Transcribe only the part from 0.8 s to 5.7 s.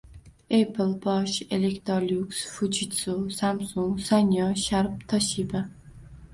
Bosch, Electolux, Fujitsu, Samsung, Sanyo, Sharp, Toshiba